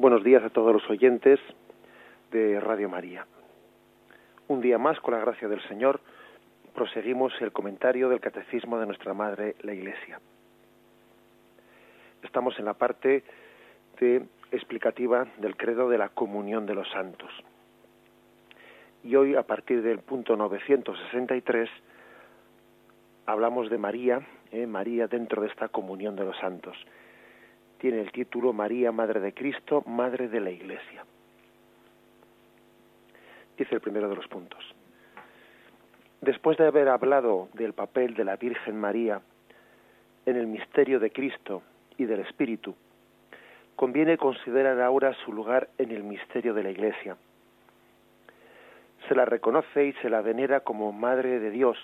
[0.00, 1.38] Buenos días a todos los oyentes
[2.30, 3.26] de Radio María.
[4.48, 6.00] Un día más, con la gracia del Señor,
[6.74, 10.18] proseguimos el comentario del Catecismo de nuestra Madre, la Iglesia.
[12.22, 13.24] Estamos en la parte
[14.00, 17.30] de explicativa del credo de la comunión de los santos.
[19.04, 21.68] Y hoy, a partir del punto 963,
[23.26, 26.74] hablamos de María, eh, María dentro de esta comunión de los santos
[27.80, 31.04] tiene el título María, Madre de Cristo, Madre de la Iglesia.
[33.56, 34.62] Dice el primero de los puntos.
[36.20, 39.22] Después de haber hablado del papel de la Virgen María
[40.26, 41.62] en el misterio de Cristo
[41.96, 42.74] y del Espíritu,
[43.76, 47.16] conviene considerar ahora su lugar en el misterio de la Iglesia.
[49.08, 51.78] Se la reconoce y se la venera como Madre de Dios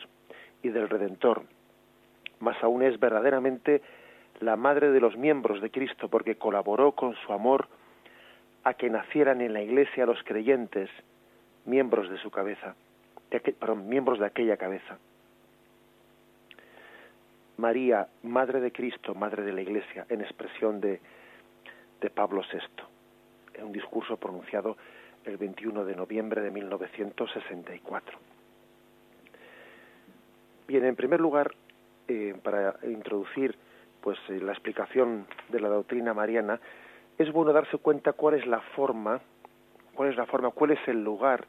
[0.63, 1.45] y del Redentor,
[2.41, 3.81] más aún es verdaderamente
[4.41, 7.69] la madre de los miembros de Cristo, porque colaboró con su amor
[8.65, 10.91] a que nacieran en la Iglesia los creyentes,
[11.65, 12.75] miembros de su cabeza,
[13.59, 14.99] perdón, miembros de aquella cabeza.
[17.57, 21.01] María, Madre de Cristo, Madre de la Iglesia, en expresión de,
[22.01, 22.61] de Pablo VI,
[23.55, 24.77] en un discurso pronunciado
[25.25, 28.19] el 21 de noviembre de 1964.
[30.69, 31.55] Bien, en primer lugar,
[32.09, 33.57] eh, para introducir
[34.07, 36.61] pues eh, la explicación de la doctrina mariana,
[37.19, 39.21] es bueno darse cuenta cuál es la forma,
[39.95, 41.45] cuál es la forma, cuál es el lugar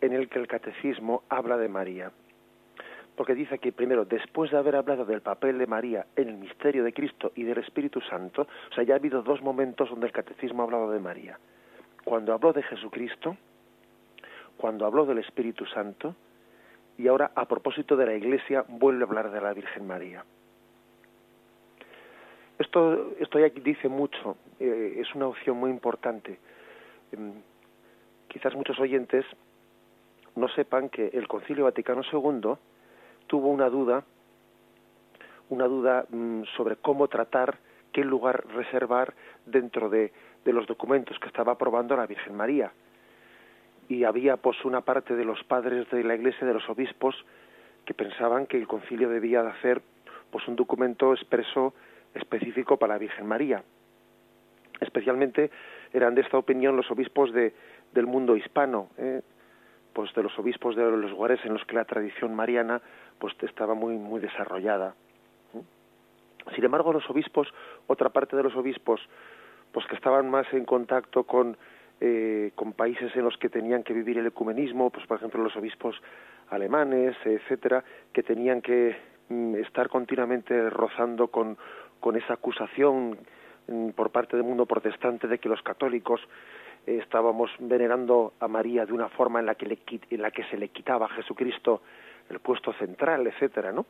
[0.00, 2.10] en el que el catecismo habla de María.
[3.14, 6.82] Porque dice que primero, después de haber hablado del papel de María en el misterio
[6.82, 10.12] de Cristo y del Espíritu Santo, o sea, ya ha habido dos momentos donde el
[10.12, 11.38] catecismo ha hablado de María.
[12.04, 13.36] Cuando habló de Jesucristo,
[14.56, 16.16] cuando habló del Espíritu Santo,
[16.96, 20.24] y ahora a propósito de la Iglesia vuelve a hablar de la Virgen María.
[22.62, 26.38] Esto, esto ya dice mucho, eh, es una opción muy importante.
[27.10, 27.32] Em,
[28.28, 29.26] quizás muchos oyentes
[30.36, 32.54] no sepan que el Concilio Vaticano II
[33.26, 34.04] tuvo una duda,
[35.48, 37.58] una duda mm, sobre cómo tratar,
[37.92, 39.12] qué lugar reservar
[39.44, 40.12] dentro de,
[40.44, 42.72] de los documentos que estaba aprobando la Virgen María.
[43.88, 47.16] Y había pues una parte de los padres de la Iglesia, de los obispos,
[47.84, 49.82] que pensaban que el concilio debía de hacer
[50.30, 51.74] pues un documento expreso
[52.14, 53.62] específico para la Virgen María.
[54.80, 55.50] Especialmente
[55.92, 57.54] eran de esta opinión los obispos de,
[57.92, 59.22] del mundo hispano, ¿eh?
[59.92, 62.80] pues de los obispos de los lugares en los que la tradición mariana
[63.18, 64.94] pues estaba muy muy desarrollada.
[66.54, 67.46] Sin embargo, los obispos,
[67.86, 69.00] otra parte de los obispos,
[69.70, 71.56] pues que estaban más en contacto con
[72.00, 75.54] eh, con países en los que tenían que vivir el ecumenismo, pues por ejemplo los
[75.54, 75.94] obispos
[76.50, 78.96] alemanes, etcétera, que tenían que
[79.28, 81.56] mm, estar continuamente rozando con
[82.02, 83.16] con esa acusación
[83.68, 86.20] mm, por parte del mundo protestante de que los católicos
[86.84, 89.78] eh, estábamos venerando a María de una forma en la que
[90.10, 91.80] en la que se le quitaba a Jesucristo
[92.28, 93.86] el puesto central, etcétera, ¿no?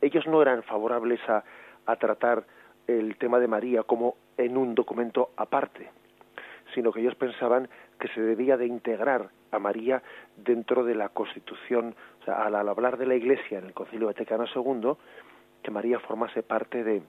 [0.00, 1.44] Ellos no eran favorables a,
[1.86, 2.44] a tratar
[2.88, 5.90] el tema de María como en un documento aparte,
[6.74, 7.68] sino que ellos pensaban
[8.00, 10.02] que se debía de integrar a María
[10.36, 14.44] dentro de la Constitución, o sea, al hablar de la Iglesia en el Concilio Vaticano
[14.52, 14.96] II,
[15.62, 17.02] que María formase parte de,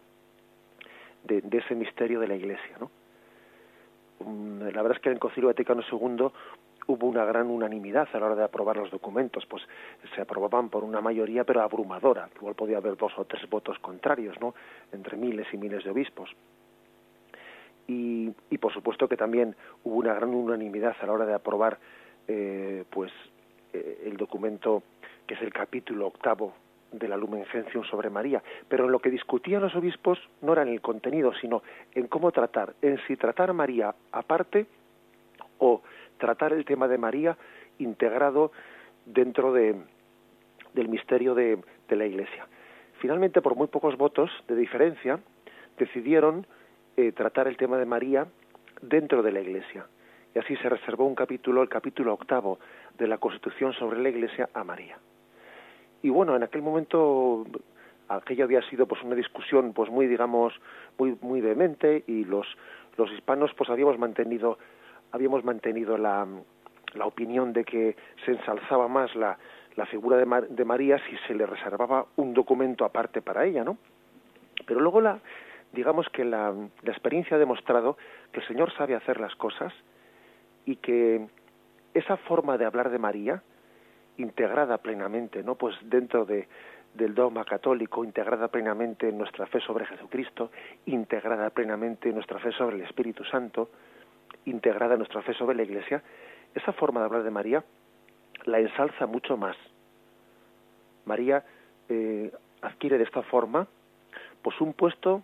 [1.23, 2.77] de, ese misterio de la Iglesia.
[2.79, 2.91] ¿no?
[4.19, 6.27] Mm, la verdad es que en el Concilio Vaticano II
[6.87, 9.63] hubo una gran unanimidad a la hora de aprobar los documentos, pues
[10.13, 14.39] se aprobaban por una mayoría pero abrumadora, igual podía haber dos o tres votos contrarios,
[14.41, 14.53] ¿no?
[14.91, 16.29] entre miles y miles de obispos.
[17.87, 21.79] Y, y por supuesto que también hubo una gran unanimidad a la hora de aprobar
[22.27, 23.11] eh, pues
[23.73, 24.83] eh, el documento
[25.27, 26.53] que es el capítulo octavo
[26.93, 27.45] de la Lumen
[27.89, 31.63] sobre María, pero en lo que discutían los obispos no era en el contenido, sino
[31.93, 34.67] en cómo tratar, en si tratar a María aparte
[35.57, 35.81] o
[36.17, 37.37] tratar el tema de María
[37.79, 38.51] integrado
[39.05, 39.75] dentro de,
[40.73, 41.59] del misterio de,
[41.89, 42.47] de la Iglesia.
[42.99, 45.19] Finalmente, por muy pocos votos de diferencia,
[45.77, 46.45] decidieron
[46.95, 48.27] eh, tratar el tema de María
[48.81, 49.85] dentro de la Iglesia.
[50.35, 52.59] Y así se reservó un capítulo, el capítulo octavo
[52.97, 54.97] de la Constitución sobre la Iglesia, a María
[56.03, 57.45] y bueno en aquel momento
[58.09, 60.53] aquello había sido pues una discusión pues muy digamos
[61.00, 62.45] muy muy vehemente y los
[62.97, 64.59] los hispanos pues habíamos mantenido
[65.11, 66.27] habíamos mantenido la
[66.94, 67.95] la opinión de que
[68.25, 69.39] se ensalzaba más la
[69.75, 73.77] la figura de, de María si se le reservaba un documento aparte para ella no
[74.67, 75.19] pero luego la
[75.71, 76.53] digamos que la,
[76.83, 77.97] la experiencia ha demostrado
[78.31, 79.73] que el Señor sabe hacer las cosas
[80.65, 81.25] y que
[81.94, 83.41] esa forma de hablar de María
[84.18, 85.56] integrada plenamente, ¿no?
[85.56, 86.48] Pues dentro de,
[86.94, 90.51] del dogma católico, integrada plenamente en nuestra fe sobre Jesucristo,
[90.86, 93.69] integrada plenamente en nuestra fe sobre el Espíritu Santo,
[94.45, 96.04] integrada en nuestra fe sobre la Iglesia,
[96.54, 97.63] esa forma de hablar de María
[98.45, 99.56] la ensalza mucho más.
[101.06, 101.44] María
[101.89, 102.31] eh,
[102.62, 103.68] adquiere de esta forma
[104.42, 105.24] pues un puesto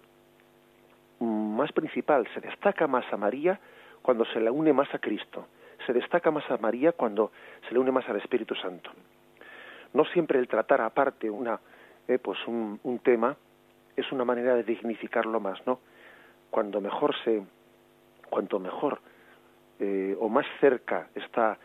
[1.20, 3.60] más principal, se destaca más a María
[4.02, 5.48] cuando se le une más a Cristo,
[5.86, 7.32] se destaca más a María cuando
[7.68, 8.92] se le une más al Espíritu Santo.
[9.94, 11.60] No siempre el tratar aparte una,
[12.08, 13.36] eh, pues un, un, tema
[13.96, 15.80] es una manera de dignificarlo más, ¿no?
[16.50, 17.42] Cuando mejor se,
[18.30, 19.00] cuanto mejor
[19.80, 21.58] eh, o más cerca está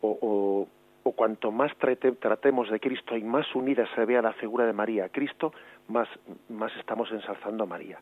[0.00, 0.68] o, o,
[1.04, 5.06] o cuanto más tratemos de Cristo y más unida se vea la figura de María
[5.06, 5.52] a Cristo,
[5.88, 6.08] más,
[6.48, 7.98] más estamos ensalzando a María.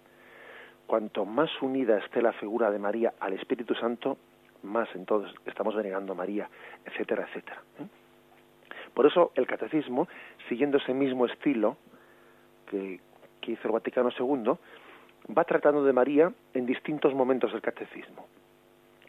[0.87, 4.19] Cuanto más unida esté la figura de María al Espíritu Santo,
[4.63, 6.49] más entonces estamos denegando a María,
[6.85, 7.63] etcétera, etcétera.
[7.79, 7.87] ¿eh?
[8.95, 10.09] Por eso el catecismo,
[10.49, 11.77] siguiendo ese mismo estilo
[12.67, 13.01] que,
[13.47, 14.53] hizo el Vaticano II,
[15.37, 18.27] va tratando de María en distintos momentos del catecismo.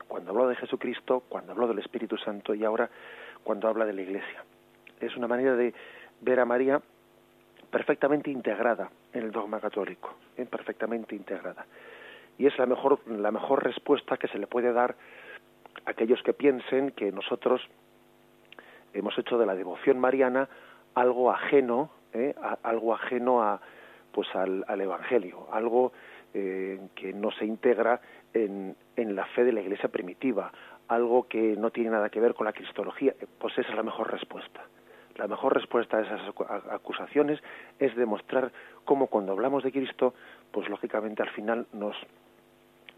[0.08, 2.90] Cuando habló de Jesucristo, cuando habló del Espíritu Santo y ahora
[3.44, 4.44] cuando habla de la Iglesia.
[5.00, 5.74] Es una manera de
[6.22, 6.82] ver a María
[7.70, 10.46] perfectamente integrada en el dogma católico, ¿eh?
[10.46, 11.66] perfectamente integrada.
[12.38, 14.96] Y es la mejor, la mejor respuesta que se le puede dar
[15.86, 17.62] aquellos que piensen que nosotros
[18.94, 20.50] hemos hecho de la devoción mariana
[20.96, 22.36] algo ajeno, ¿eh?
[22.64, 23.62] algo ajeno a,
[24.12, 25.94] pues al, Evangelio, algo
[26.34, 28.02] eh, que no se integra
[28.34, 30.52] en, en la fe de la Iglesia primitiva,
[30.88, 34.12] algo que no tiene nada que ver con la cristología, pues esa es la mejor
[34.12, 34.62] respuesta.
[35.16, 36.22] La mejor respuesta a esas
[36.72, 37.40] acusaciones
[37.80, 38.52] es demostrar
[38.86, 40.14] cómo cuando hablamos de Cristo,
[40.52, 41.96] pues lógicamente al final nos,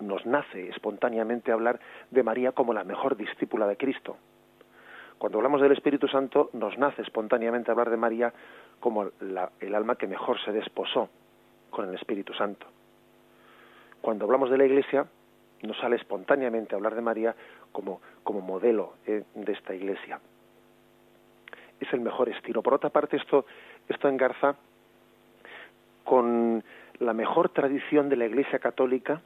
[0.08, 1.80] nos nace espontáneamente hablar
[2.12, 4.18] de María como la mejor discípula de Cristo.
[5.18, 8.34] Cuando hablamos del Espíritu Santo, nos nace espontáneamente hablar de María
[8.80, 9.10] como
[9.60, 11.10] el alma que mejor se desposó
[11.70, 12.68] con el Espíritu Santo.
[14.02, 15.08] Cuando hablamos de la Iglesia,
[15.62, 17.36] nos sale espontáneamente hablar de María
[17.72, 20.20] como, como modelo eh, de esta iglesia.
[21.80, 22.62] Es el mejor estilo.
[22.62, 23.46] Por otra parte, esto,
[23.88, 24.56] esto engarza
[26.04, 26.64] con
[27.00, 29.22] la mejor tradición de la Iglesia Católica,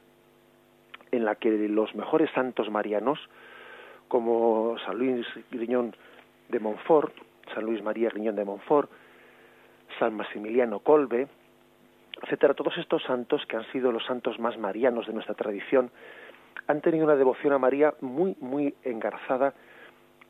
[1.10, 3.18] en la que los mejores santos marianos,
[4.08, 5.94] como San Luis Griñón
[6.48, 7.14] de Montfort,
[7.54, 8.90] San Luis María Griñón de Montfort,
[9.98, 11.28] San Maximiliano Colbe,
[12.22, 15.90] etcétera, todos estos santos que han sido los santos más marianos de nuestra tradición,
[16.66, 19.54] han tenido una devoción a María muy, muy engarzada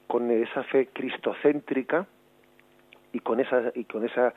[0.06, 2.06] con esa fe cristocéntrica
[3.12, 4.34] y con esa, y con esa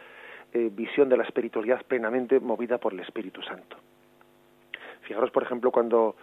[0.53, 3.77] eh, visión de la espiritualidad plenamente movida por el Espíritu Santo.
[5.01, 6.15] Fijaros, por ejemplo, cuando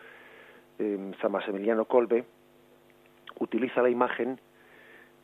[0.79, 2.25] San Maximiliano Colbe
[3.41, 4.41] utiliza la imagen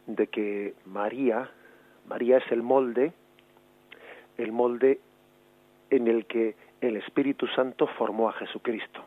[0.06, 1.50] de que María,
[2.08, 3.12] María es el molde,
[4.36, 5.00] el molde
[5.90, 9.04] en el que el Espíritu Santo formó a Jesucristo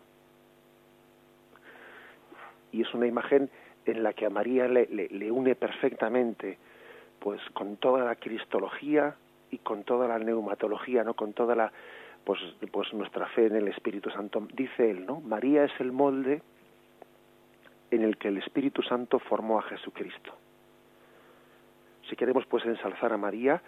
[2.71, 3.49] y es una imagen
[3.85, 6.57] en la que a María le, le, une perfectamente
[7.19, 9.15] pues con toda la cristología
[9.49, 11.13] y con toda la neumatología, ¿no?
[11.15, 11.71] Con toda la
[12.27, 12.41] pues
[12.73, 14.45] pues nuestra fe en el Espíritu Santo.
[14.53, 15.21] Dice él, ¿no?
[15.21, 16.41] María es el molde
[17.89, 20.33] en el que el Espíritu Santo formó a Jesucristo.
[22.09, 23.61] Si queremos pues ensalzar a María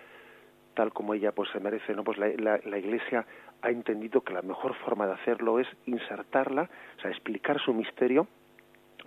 [0.73, 2.03] tal como ella pues se merece, ¿no?
[2.03, 3.25] Pues la, la, la Iglesia
[3.61, 8.27] ha entendido que la mejor forma de hacerlo es insertarla, o sea, explicar su misterio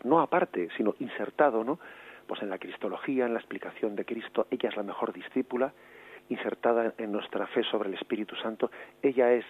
[0.04, 1.78] no aparte, sino insertado, ¿no?
[2.26, 5.74] Pues en la cristología, en la explicación de Cristo, ella es la mejor discípula,
[6.32, 8.70] insertada en nuestra fe sobre el Espíritu Santo,
[9.02, 9.44] ella es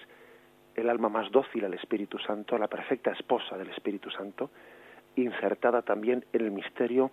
[0.75, 4.51] el alma más dócil al Espíritu Santo, la perfecta esposa del Espíritu Santo,
[5.17, 7.11] insertada también en el misterio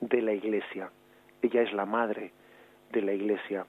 [0.00, 0.90] de la Iglesia.
[1.42, 2.32] Ella es la madre
[2.92, 3.66] de la Iglesia,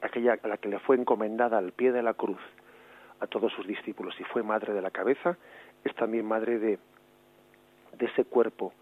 [0.00, 2.40] aquella a la que le fue encomendada al pie de la cruz
[3.20, 5.36] a todos sus discípulos y fue madre de la cabeza,
[5.84, 6.78] es también madre de
[7.98, 8.72] de ese cuerpo,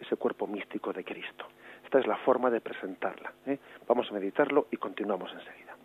[0.00, 1.46] ese cuerpo místico de Cristo.
[1.86, 3.32] Esta es la forma de presentarla.
[3.46, 3.58] ¿eh?
[3.86, 5.76] Vamos a meditarlo y continuamos enseguida.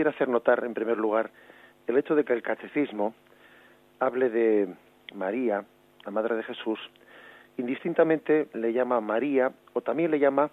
[0.00, 1.28] Quisiera hacer notar, en primer lugar,
[1.86, 3.12] el hecho de que el catecismo
[3.98, 4.74] hable de
[5.12, 5.62] María,
[6.06, 6.78] la Madre de Jesús,
[7.58, 10.50] indistintamente le llama María o también le llama,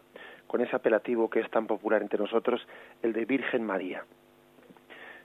[0.48, 2.68] con ese apelativo que es tan popular entre nosotros,
[3.02, 4.04] el de Virgen María.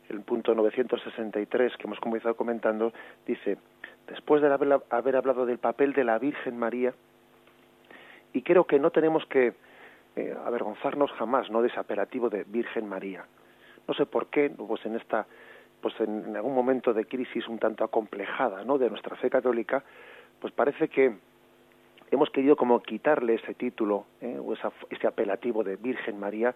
[0.09, 2.93] El punto 963 que hemos comenzado comentando
[3.27, 3.59] dice,
[4.07, 4.53] después de
[4.91, 6.95] haber hablado del papel de la Virgen María,
[8.33, 9.55] y creo que no tenemos que
[10.15, 13.25] eh, avergonzarnos jamás no de ese apelativo de Virgen María.
[13.87, 15.27] No sé por qué, pues en esta
[15.83, 18.79] pues en algún momento de crisis un tanto acomplejada, ¿no?
[18.79, 19.83] de nuestra fe católica,
[20.41, 21.13] pues parece que
[22.11, 24.39] hemos querido como quitarle ese título ¿eh?
[24.41, 26.55] o ese apelativo de Virgen María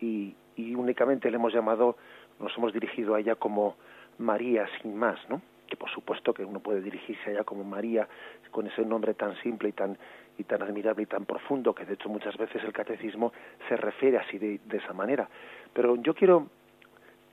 [0.00, 1.96] y, y únicamente le hemos llamado,
[2.38, 3.74] nos hemos dirigido a ella como
[4.18, 5.42] María sin más, ¿no?
[5.66, 8.06] que por supuesto que uno puede dirigirse a ella como María
[8.50, 9.98] con ese nombre tan simple y tan
[10.42, 13.32] y tan admirable y tan profundo que de hecho muchas veces el catecismo
[13.68, 15.28] se refiere así de, esa manera.
[15.72, 16.48] Pero yo quiero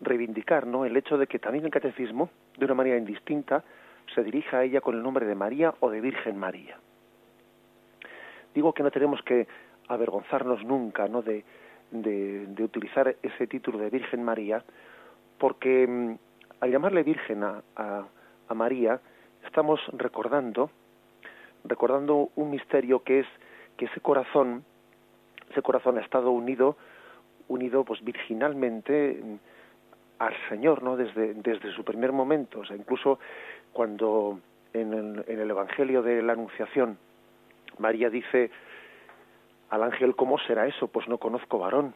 [0.01, 0.86] reivindicar ¿no?
[0.86, 3.63] el hecho de que también el catecismo, de una manera indistinta,
[4.13, 6.78] se dirija a ella con el nombre de María o de Virgen María.
[8.54, 9.48] Digo que no tenemos que
[9.88, 11.22] avergonzarnos nunca ¿no?
[11.22, 11.44] de,
[11.92, 14.63] de, utilizar ese título de Virgen María,
[15.38, 16.16] porque mm,
[16.62, 19.00] al llamarle Virgen a, a María,
[19.46, 20.70] estamos recordando
[21.63, 23.28] recordando un misterio que es
[23.78, 24.63] que ese corazón,
[25.51, 26.75] ese corazón ha estado unido,
[27.48, 29.22] unido pues virginalmente
[30.20, 30.98] al Señor, ¿no?
[30.98, 33.20] Desde, desde su primer momento, o sea, incluso
[33.72, 34.39] cuando
[34.74, 36.98] en el, en el Evangelio de la Anunciación
[37.80, 38.51] María dice
[39.70, 40.88] al ángel, ¿cómo será eso?
[40.88, 41.94] Pues no conozco varón.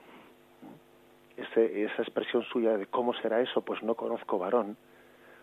[1.37, 3.61] esa expresión suya de ¿cómo será eso?
[3.61, 4.77] Pues no conozco varón,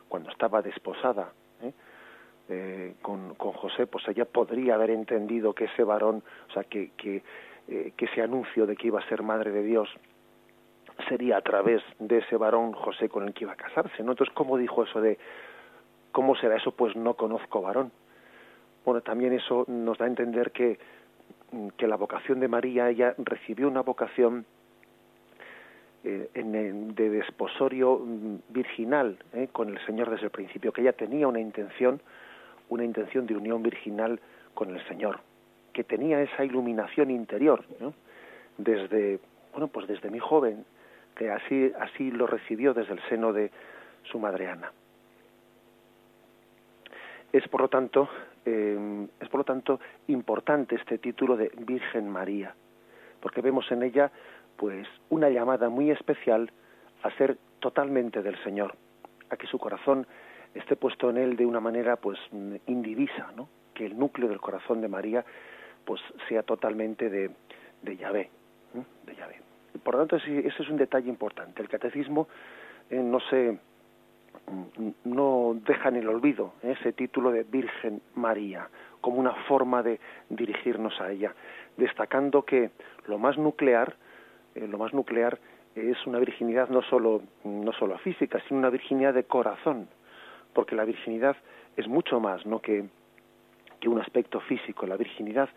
[0.09, 1.33] cuando estaba desposada.
[1.63, 1.73] ¿eh?
[2.53, 6.91] Eh, con, José, pues ella podría haber entendido que ese varón, o sea, que,
[7.69, 9.89] eh, que ese anuncio de que iba a ser madre de Dios
[11.09, 14.13] sería a través de ese varón José con el que iba a casarse, ¿no?
[14.13, 15.17] Entonces, ¿cómo dijo eso de
[16.11, 16.73] cómo será eso?
[16.73, 17.93] Pues no conozco varón.
[18.85, 20.77] Bueno, también eso nos da a entender que,
[21.77, 24.45] que la vocación de María, ella recibió una vocación
[26.03, 30.95] eh, en, de desposorio mm, virginal eh, con el Señor desde el principio, que ella
[30.95, 32.01] tenía una intención
[32.71, 34.19] una intención de unión virginal
[34.55, 35.21] con el Señor,
[35.73, 37.65] que tenía esa iluminación interior,
[38.57, 39.21] desde
[39.53, 40.65] bueno pues desde mi joven,
[41.15, 43.51] que así así lo recibió desde el seno de
[44.05, 44.73] su madre Ana.
[47.33, 48.09] Es por lo tanto
[48.45, 52.55] em, es por lo tanto importante este título de Virgen María,
[53.21, 54.11] porque vemos en ella
[54.57, 56.51] pues una llamada muy especial
[57.03, 58.75] a ser totalmente del Señor,
[59.31, 60.07] a que su corazón
[60.55, 62.19] esté puesto en él de una manera pues
[62.67, 63.49] indivisa, ¿no?
[63.75, 65.25] Que el núcleo del corazón de María
[65.85, 67.31] pues sea totalmente de,
[67.83, 68.31] de Yahvé,
[69.07, 69.37] de Yahvé.
[69.83, 71.63] Por lo tanto, ese, es un detalle importante.
[71.63, 72.29] El catecismo
[72.91, 73.59] eh, no se
[75.05, 78.69] no deja en el olvido ese título de Virgen María
[79.01, 81.35] como una forma de dirigirnos a ella,
[81.77, 82.71] destacando que
[83.07, 83.97] lo más nuclear,
[84.55, 85.39] eh, lo más nuclear
[85.75, 89.89] es una virginidad no solo no solo física, sino una virginidad de corazón,
[90.53, 91.37] porque la virginidad
[91.77, 92.61] es mucho más ¿no?
[92.61, 92.85] que,
[93.81, 94.87] que un aspecto físico.
[94.87, 95.49] La virginidad,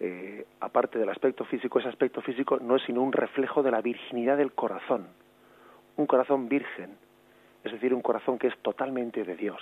[0.00, 3.80] eh, aparte del aspecto físico, ese aspecto físico no es sino un reflejo de la
[3.80, 5.06] virginidad del corazón,
[5.96, 6.96] un corazón virgen,
[7.64, 9.60] es decir, un corazón que es totalmente de Dios.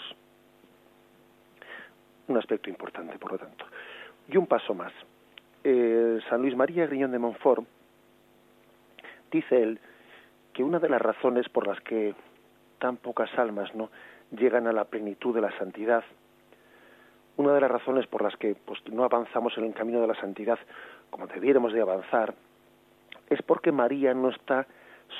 [2.28, 3.66] Un aspecto importante, por lo tanto.
[4.28, 4.92] Y un paso más.
[5.62, 7.64] Eh, San Luis María Griñón de Montfort
[9.30, 9.80] dice él
[10.52, 12.14] que una de las razones por las que
[12.78, 13.90] tan pocas almas no
[14.36, 16.04] llegan a la plenitud de la santidad.
[17.36, 20.14] Una de las razones por las que pues, no avanzamos en el camino de la
[20.14, 20.58] santidad
[21.10, 22.34] como debiéramos de avanzar
[23.28, 24.66] es porque María no está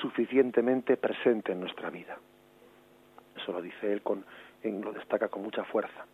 [0.01, 2.17] suficientemente presente en nuestra vida.
[3.35, 4.25] Eso lo dice él, con,
[4.63, 6.05] lo destaca con mucha fuerza.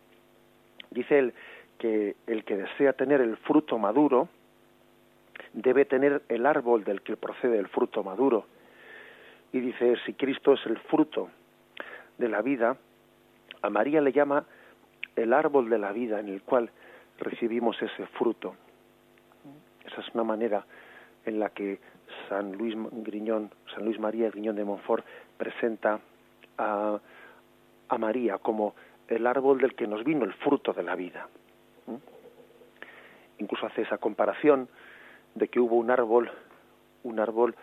[0.90, 1.34] Dice él
[1.78, 4.28] que el que desea tener el fruto maduro
[5.52, 8.46] debe tener el árbol del que procede el fruto maduro.
[9.52, 11.28] Y dice, si Cristo es el fruto
[12.18, 12.76] de la vida,
[13.62, 14.44] a María le llama
[15.16, 16.70] el árbol de la vida en el cual
[17.18, 18.54] recibimos ese fruto.
[19.84, 20.64] Esa es una manera
[21.24, 21.78] en la que
[22.28, 25.04] San Luis Griñón, San Luis María Griñón de Montfort
[25.36, 26.00] presenta
[26.58, 26.98] a,
[27.88, 28.74] a María como
[29.08, 31.28] el árbol del que nos vino el fruto de la vida.
[33.38, 34.68] Incluso hace esa comparación
[35.34, 36.30] de que hubo un árbol,
[37.02, 37.54] un árbol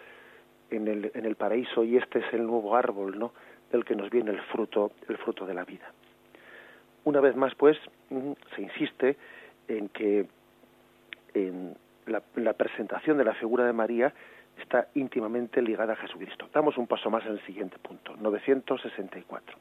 [0.69, 3.31] en el, en el paraíso y este es el nuevo árbol, ¿no?
[3.71, 5.91] Del que nos viene el fruto, el fruto de la vida.
[7.03, 7.77] Una vez más, pues,
[8.09, 9.17] mm, se insiste
[9.67, 10.27] en que
[11.33, 14.13] en la, presentación de la figura de María
[14.59, 16.49] está íntimamente ligada a Jesucristo.
[16.53, 19.57] Damos un paso más en el siguiente punto, 964.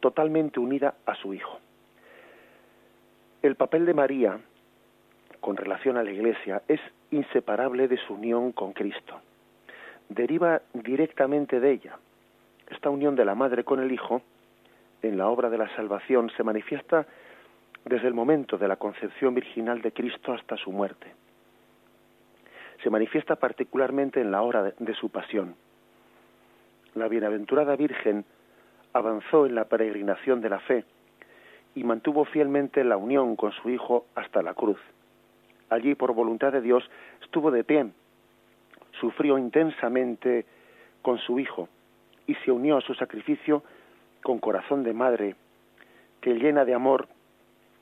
[0.00, 1.58] Totalmente unida a su Hijo.
[3.42, 4.38] El papel de María
[5.40, 6.80] con relación a la Iglesia es
[7.10, 9.20] inseparable de su unión con Cristo.
[10.08, 11.98] Deriva directamente de ella.
[12.74, 14.20] Esta unión de la Madre con el Hijo
[15.00, 17.06] en la obra de la salvación se manifiesta
[17.84, 21.12] desde el momento de la concepción virginal de Cristo hasta su muerte.
[22.82, 25.54] Se manifiesta particularmente en la hora de, su pasión.
[26.94, 28.24] La bienaventurada Virgen
[28.92, 30.84] avanzó en la peregrinación de la fe
[31.76, 34.80] y mantuvo fielmente la unión con su Hijo hasta la cruz.
[35.70, 36.82] Allí, por voluntad de Dios,
[37.22, 37.86] estuvo de pie,
[39.00, 40.44] sufrió intensamente
[41.02, 41.68] con su Hijo
[42.26, 43.62] y se unió a su sacrificio
[44.22, 45.36] con corazón de madre,
[46.20, 47.08] que llena de amor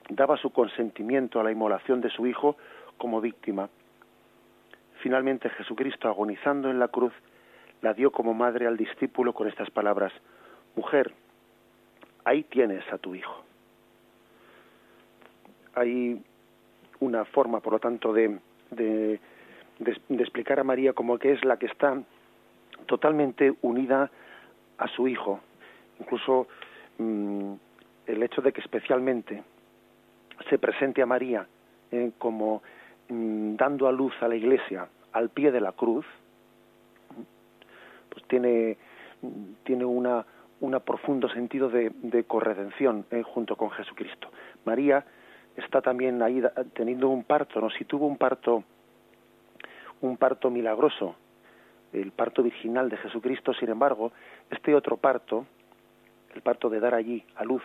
[0.08, 2.56] daba su consentimiento a la inmolación de su Hijo
[2.98, 3.68] como víctima.
[5.00, 7.12] Finalmente Jesucristo, agonizando en la cruz,
[7.80, 10.12] la dio como madre al discípulo con estas palabras,
[10.74, 11.12] Mujer,
[12.24, 13.44] ahí tienes a tu Hijo.
[15.74, 16.22] Hay
[17.00, 18.38] una forma, por lo tanto, de,
[18.70, 19.20] de,
[20.10, 22.00] explicar a María como que es la que está
[22.86, 24.10] totalmente unida
[24.82, 25.40] a su Hijo.
[26.00, 26.48] Incluso
[26.98, 27.52] mm,
[28.06, 29.42] el hecho de que especialmente
[30.50, 31.46] se presente a María
[31.90, 32.62] eh, como
[33.08, 36.06] mm, dando a luz a la Iglesia al pie de la cruz,
[38.08, 38.76] pues tiene,
[39.62, 40.24] tiene una,
[40.60, 44.28] un profundo sentido de, de corredención eh, junto con Jesucristo.
[44.64, 45.04] María
[45.56, 46.42] está también ahí
[46.74, 47.70] teniendo un parto, ¿no?
[47.70, 48.64] Si tuvo un parto,
[50.00, 51.14] un parto milagroso,
[51.92, 54.12] el parto virginal de Jesucristo, sin embargo,
[54.50, 55.46] este otro parto,
[56.34, 57.62] el parto de dar allí a luz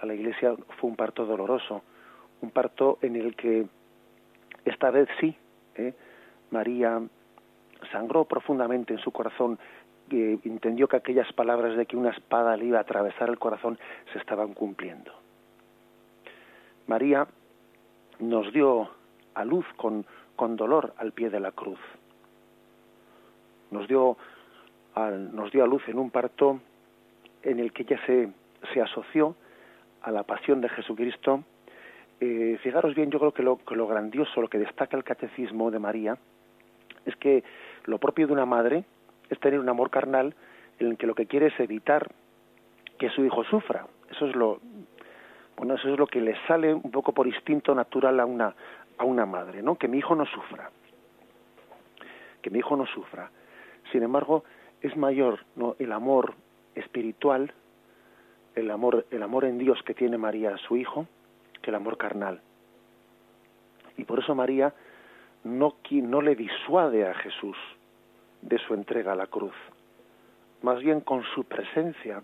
[0.00, 1.82] a la iglesia, fue un parto doloroso,
[2.40, 3.66] un parto en el que
[4.64, 5.36] esta vez sí,
[5.76, 5.94] ¿eh?
[6.50, 7.00] María
[7.90, 9.58] sangró profundamente en su corazón,
[10.10, 13.78] y entendió que aquellas palabras de que una espada le iba a atravesar el corazón
[14.12, 15.12] se estaban cumpliendo.
[16.86, 17.26] María
[18.18, 18.90] nos dio
[19.34, 20.04] a luz con,
[20.36, 21.78] con dolor al pie de la cruz.
[23.72, 24.16] Nos dio,
[24.94, 26.60] a, nos dio a luz en un parto
[27.42, 28.30] en el que ella se,
[28.72, 29.34] se asoció
[30.02, 31.42] a la pasión de Jesucristo
[32.24, 35.72] eh, fijaros bien, yo creo que lo, que lo grandioso, lo que destaca el catecismo
[35.72, 36.16] de María,
[37.04, 37.42] es que
[37.86, 38.84] lo propio de una madre
[39.28, 40.32] es tener un amor carnal
[40.78, 42.12] en el que lo que quiere es evitar
[42.96, 43.88] que su hijo sufra.
[44.08, 44.60] Eso es lo
[45.56, 48.54] bueno, eso es lo que le sale un poco por instinto natural a una
[48.98, 49.74] a una madre, ¿no?
[49.74, 50.70] Que mi hijo no sufra.
[52.40, 53.32] Que mi hijo no sufra.
[53.92, 54.44] Sin embargo,
[54.80, 55.76] es mayor, ¿no?
[55.78, 56.34] el amor
[56.74, 57.52] espiritual,
[58.54, 61.06] el amor el amor en Dios que tiene María a su hijo
[61.62, 62.40] que el amor carnal.
[63.96, 64.74] Y por eso María
[65.44, 67.56] no, no le disuade a Jesús
[68.40, 69.54] de su entrega a la cruz.
[70.62, 72.22] Más bien con su presencia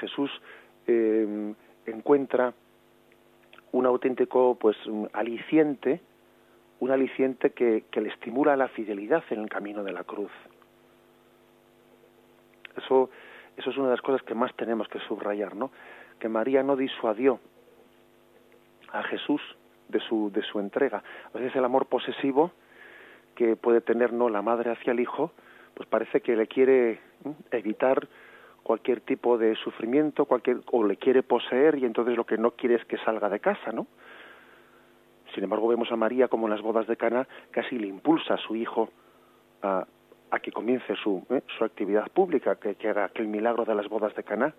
[0.00, 0.30] Jesús
[0.86, 1.54] em,
[1.86, 2.54] encuentra
[3.72, 4.76] un auténtico pues
[5.12, 6.00] aliciente,
[6.80, 10.32] un aliciente que, que, le estimula la fidelidad en el camino de la cruz.
[12.76, 13.10] Eso,
[13.56, 15.70] eso es una de las cosas que más tenemos que subrayar, ¿no?
[16.18, 17.40] Que María no disuadió
[18.92, 19.40] a Jesús
[19.88, 21.02] de su, de su entrega.
[21.32, 22.52] A veces el amor posesivo
[23.34, 25.32] que puede tener no la madre hacia el hijo,
[25.74, 27.00] pues parece que le quiere
[27.50, 28.08] evitar
[28.62, 32.76] cualquier tipo de sufrimiento, cualquier o le quiere poseer y entonces lo que no quiere
[32.76, 33.86] es que salga de casa, ¿no?
[35.34, 38.38] Sin embargo, vemos a María como en las bodas de Cana casi le impulsa a
[38.38, 38.90] su hijo
[39.62, 39.86] a,
[40.30, 41.42] a que comience su, ¿eh?
[41.58, 44.54] su actividad pública, que, que haga aquel milagro de las bodas de Cana.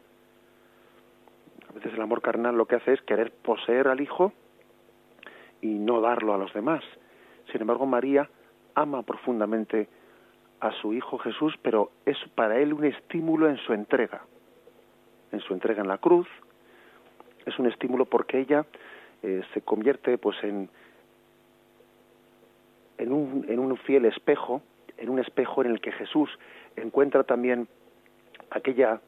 [1.70, 4.34] A veces el amor carnal lo que hace es querer poseer al hijo
[5.62, 6.84] y no darlo a los demás.
[7.52, 8.30] Sin embargo, María
[8.76, 9.88] ama profundamente
[10.60, 14.22] a su hijo Jesús, pero es para él un estímulo en su entrega,
[15.32, 16.28] en su entrega en la cruz.
[17.46, 18.66] Es un estímulo porque ella
[19.24, 20.70] eh, se convierte pues en
[23.02, 24.62] en un, en un fiel espejo,
[24.97, 26.30] en un espejo en el que Jesús
[26.75, 27.67] encuentra también
[28.49, 29.01] aquella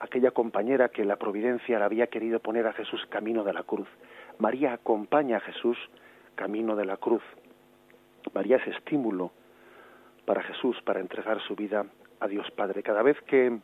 [0.00, 3.88] aquella compañera que la providencia le había querido poner a Jesús camino de la cruz.
[4.38, 5.76] María acompaña a Jesús
[6.34, 7.22] camino de la cruz.
[8.32, 9.30] María es estímulo
[10.24, 11.84] para Jesús para entregar su vida
[12.18, 12.82] a Dios Padre.
[12.82, 13.58] Cada vez que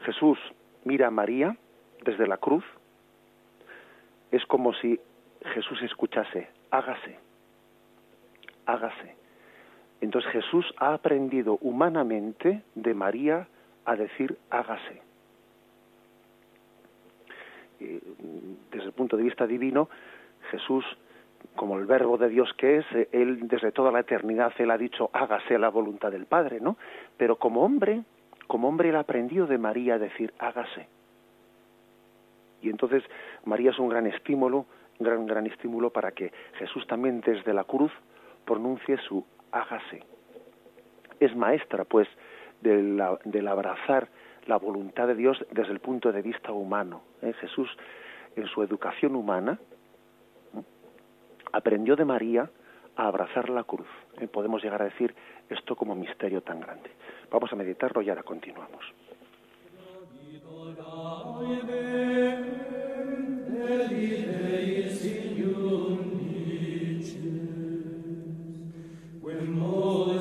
[0.00, 0.38] Jesús
[0.84, 1.56] mira a María
[2.04, 2.64] desde la cruz,
[4.30, 5.00] es como si
[5.54, 7.18] Jesús escuchase, hágase,
[8.66, 9.23] hágase.
[10.04, 13.48] Entonces Jesús ha aprendido humanamente de María
[13.86, 15.00] a decir hágase.
[17.80, 18.00] Eh,
[18.70, 19.88] desde el punto de vista divino,
[20.50, 20.84] Jesús
[21.56, 24.78] como el verbo de Dios que es, eh, él desde toda la eternidad él ha
[24.78, 26.76] dicho hágase la voluntad del Padre, ¿no?
[27.16, 28.02] Pero como hombre,
[28.46, 30.86] como hombre él ha aprendido de María a decir hágase.
[32.60, 33.02] Y entonces
[33.46, 34.66] María es un gran estímulo,
[34.98, 37.92] gran gran estímulo para que Jesús también desde la cruz
[38.44, 40.02] pronuncie su hágase.
[41.20, 42.08] Es maestra, pues,
[42.60, 43.00] del,
[43.48, 44.08] abrazar
[44.46, 47.02] la voluntad de Dios desde el punto de vista humano.
[47.22, 47.32] ¿eh?
[47.40, 47.70] Jesús,
[48.36, 49.58] en su educación humana,
[51.52, 52.50] aprendió de María
[52.96, 53.88] a abrazar la cruz.
[54.20, 54.26] ¿eh?
[54.26, 55.14] Podemos llegar a decir
[55.48, 56.90] esto como misterio tan grande.
[57.30, 58.84] Vamos a meditarlo y ahora continuamos.
[69.52, 70.13] Creo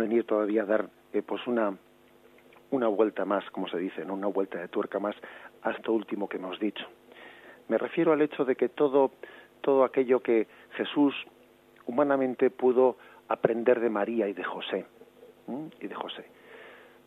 [0.00, 1.76] convenir todavía dar eh, pues una
[2.70, 4.14] una vuelta más, como se dice, ¿no?
[4.14, 5.14] una vuelta de tuerca más
[5.62, 6.86] a esto último que hemos dicho.
[7.68, 9.10] Me refiero al hecho de que todo
[9.60, 11.14] todo aquello que Jesús
[11.84, 12.96] humanamente pudo
[13.28, 14.86] aprender de María y de José
[15.80, 16.24] y de José,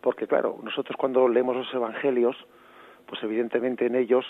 [0.02, 2.36] porque claro, nosotros cuando leemos los evangelios,
[3.08, 4.24] pues evidentemente en ellos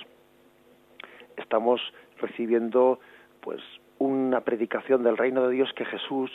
[1.35, 1.81] estamos
[2.21, 3.01] recibiendo
[3.41, 3.61] pues
[3.99, 6.31] una predicación del reino de Dios que Jesús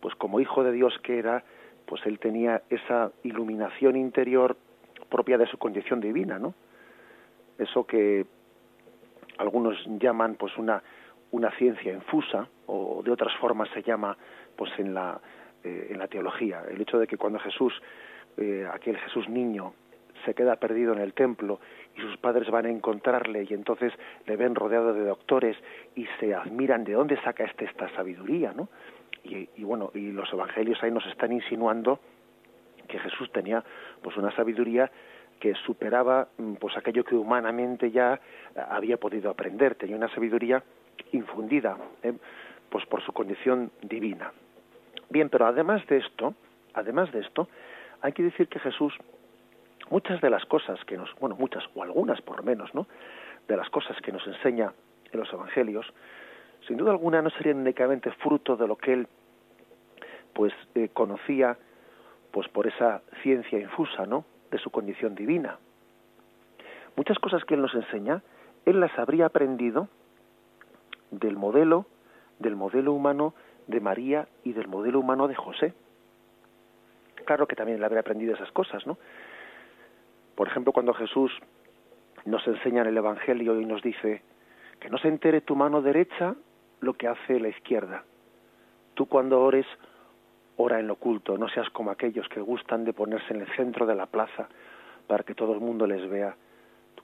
[0.00, 1.44] pues como hijo de Dios que era,
[1.90, 4.56] pues él tenía esa iluminación interior
[5.08, 6.54] propia de su condición divina, ¿no?
[7.58, 8.24] Eso que
[9.38, 10.80] algunos llaman pues una
[11.32, 14.16] una ciencia infusa o de otras formas se llama
[14.54, 15.20] pues en la
[15.64, 17.72] eh, en la teología el hecho de que cuando Jesús
[18.36, 19.74] eh, aquel Jesús niño
[20.24, 21.58] se queda perdido en el templo
[21.96, 23.92] y sus padres van a encontrarle y entonces
[24.26, 25.56] le ven rodeado de doctores
[25.96, 28.68] y se admiran de dónde saca este esta sabiduría, ¿no?
[29.22, 32.00] Y, bueno, y los evangelios ahí nos están insinuando
[32.88, 33.62] que Jesús tenía
[34.02, 34.90] pues una sabiduría
[35.38, 38.20] que superaba mm, pues aquello que humanamente ya
[38.68, 40.62] había podido aprender, tenía una sabiduría
[41.12, 42.12] infundida ¿eh?
[42.68, 44.32] pues por su condición divina.
[45.08, 46.34] Bien, pero además de esto,
[46.74, 47.48] además de esto,
[48.00, 48.94] hay que decir que Jesús
[49.90, 52.86] muchas de las cosas que nos, bueno, muchas o algunas por lo menos, ¿no?
[53.48, 54.72] De las cosas que nos enseña
[55.12, 55.92] en los evangelios,
[56.66, 59.08] sin duda alguna no serían únicamente fruto de lo que él
[60.32, 61.56] pues eh, conocía
[62.30, 64.24] pues por esa ciencia infusa, ¿no?
[64.50, 65.58] de su condición divina.
[66.96, 68.22] Muchas cosas que él nos enseña,
[68.66, 69.88] él las habría aprendido
[71.10, 71.86] del modelo,
[72.38, 73.34] del modelo humano
[73.66, 75.74] de María y del modelo humano de José.
[77.24, 78.98] Claro que también le habría aprendido esas cosas, ¿no?
[80.34, 81.32] Por ejemplo, cuando Jesús
[82.24, 84.22] nos enseña en el Evangelio y nos dice
[84.80, 86.34] que no se entere tu mano derecha
[86.80, 88.04] lo que hace la izquierda.
[88.94, 89.66] Tú cuando ores,
[90.56, 93.86] ora en lo oculto, no seas como aquellos que gustan de ponerse en el centro
[93.86, 94.48] de la plaza
[95.06, 96.36] para que todo el mundo les vea.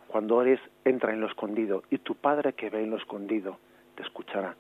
[0.09, 3.59] Cuando ores, entra en lo escondido y tu Padre que ve en lo escondido
[3.95, 4.55] te escuchará.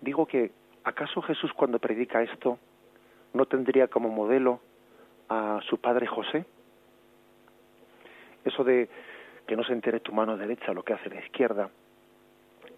[0.00, 0.52] Digo que,
[0.84, 2.58] ¿acaso Jesús cuando predica esto
[3.34, 4.60] no tendría como modelo
[5.28, 6.46] a su padre José?
[8.44, 8.88] Eso de
[9.46, 11.70] que no se entere tu mano derecha lo que hace la izquierda,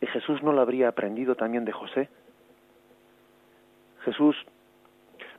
[0.02, 2.08] ¿Y Jesús no lo habría aprendido también de José?
[4.04, 4.36] Jesús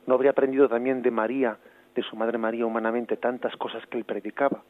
[0.06, 1.58] no habría aprendido también de María,
[1.94, 4.62] de su madre María humanamente, tantas cosas que él predicaba.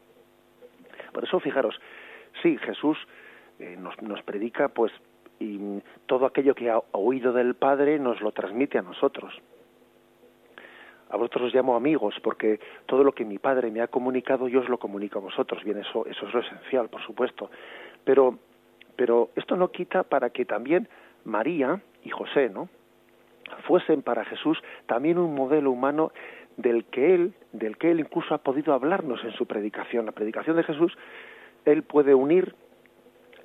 [1.13, 1.79] Por eso, fijaros,
[2.43, 2.97] sí, Jesús
[3.57, 4.91] eh, nos, nos predica, pues,
[5.39, 9.33] y todo aquello que ha oído del Padre nos lo transmite a nosotros.
[11.09, 14.59] A vosotros os llamo amigos, porque todo lo que mi Padre me ha comunicado, yo
[14.59, 15.63] os lo comunico a vosotros.
[15.63, 17.49] Bien, eso, eso es lo esencial, por supuesto.
[18.03, 18.39] Pero
[18.95, 20.87] pero esto no quita para que también
[21.23, 22.69] María y José, ¿no?
[23.67, 26.11] fuesen para Jesús también un modelo humano
[26.57, 30.05] del que él, del que él incluso ha podido hablarnos en su predicación.
[30.05, 30.97] La predicación de Jesús,
[31.65, 32.55] él puede unir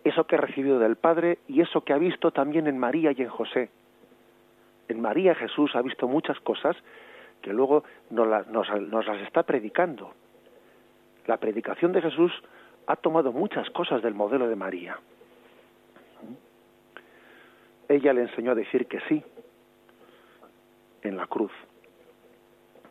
[0.04, 3.22] eso que ha recibido del Padre y eso que ha visto también en María y
[3.22, 3.70] en José.
[4.88, 6.76] En María Jesús ha visto muchas cosas
[7.42, 10.14] que luego nos, nos las está predicando.
[11.26, 12.32] La predicación de Jesús
[12.86, 14.98] ha tomado muchas cosas del modelo de María
[17.90, 19.22] ella le enseñó a decir que sí
[21.02, 21.50] en la cruz.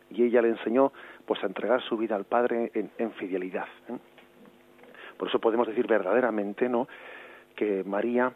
[0.10, 0.92] Y ella le enseñó
[1.26, 3.68] pues a entregar su vida al Padre en, fidelidad.
[3.88, 3.98] ¿eh?
[5.18, 6.88] Por eso podemos decir verdaderamente, ¿no?
[7.56, 8.34] que María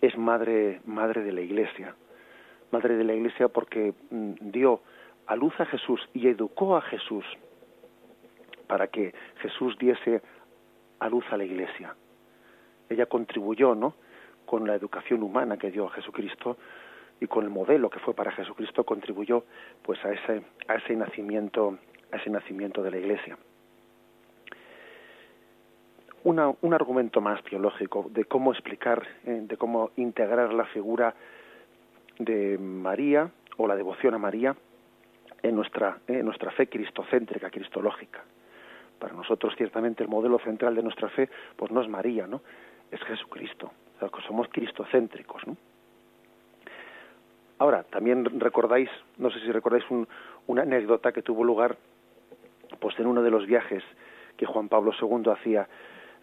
[0.00, 1.94] es madre, madre de la Iglesia,
[2.72, 4.80] madre de la Iglesia porque mm, dio
[5.26, 7.24] a luz a Jesús y educó a Jesús
[8.66, 10.20] para que Jesús diese
[10.98, 11.94] a luz a la Iglesia.
[12.88, 13.94] Ella contribuyó, ¿no?
[14.48, 16.56] Con la educación humana que dio a Jesucristo
[17.20, 19.44] y con el modelo que fue para Jesucristo contribuyó,
[19.82, 21.76] pues, a ese a ese nacimiento
[22.10, 23.36] a ese nacimiento de la Iglesia.
[26.24, 31.14] un argumento más teológico de cómo explicar, eh, de cómo integrar la figura
[32.18, 34.56] de María o la devoción a María
[35.42, 38.24] en nuestra, en nuestra fe cristocéntrica, cristológica.
[38.98, 42.40] Para nosotros, ciertamente, el modelo central de nuestra fe, pues no es María, ¿no?
[42.90, 43.70] Es Jesucristo.
[44.26, 45.56] Somos cristocéntricos, ¿no?
[47.58, 49.84] Ahora, también recordáis, no sé si recordáis
[50.46, 51.76] una anécdota que tuvo lugar,
[52.78, 53.82] pues en uno de los viajes
[54.36, 55.68] que Juan Pablo II hacía